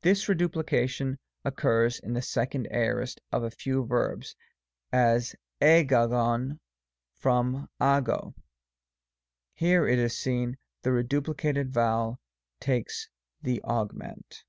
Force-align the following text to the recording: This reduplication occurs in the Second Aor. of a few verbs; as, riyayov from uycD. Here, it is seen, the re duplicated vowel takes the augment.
This 0.00 0.30
reduplication 0.30 1.18
occurs 1.44 2.00
in 2.00 2.14
the 2.14 2.22
Second 2.22 2.68
Aor. 2.72 3.14
of 3.30 3.42
a 3.42 3.50
few 3.50 3.84
verbs; 3.84 4.34
as, 4.90 5.36
riyayov 5.60 6.58
from 7.16 7.68
uycD. 7.78 8.32
Here, 9.52 9.86
it 9.86 9.98
is 9.98 10.16
seen, 10.18 10.56
the 10.80 10.92
re 10.94 11.02
duplicated 11.02 11.70
vowel 11.70 12.18
takes 12.60 13.10
the 13.42 13.60
augment. 13.62 14.42